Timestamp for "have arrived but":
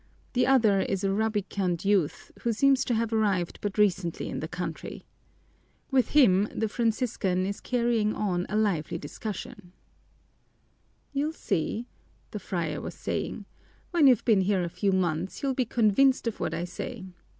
2.95-3.77